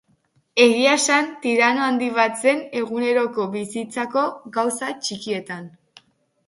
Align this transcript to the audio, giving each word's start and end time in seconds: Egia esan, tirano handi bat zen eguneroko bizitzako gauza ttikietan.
Egia 0.63 0.93
esan, 0.99 1.27
tirano 1.43 1.83
handi 1.87 2.07
bat 2.15 2.41
zen 2.47 2.65
eguneroko 2.81 3.47
bizitzako 3.59 4.27
gauza 4.59 4.93
ttikietan. 4.97 5.71